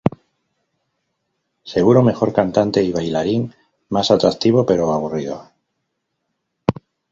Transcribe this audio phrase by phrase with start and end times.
[1.73, 3.53] Seguro mejor cantante y bailarín,
[3.89, 5.47] más atractivo, pero aburrido.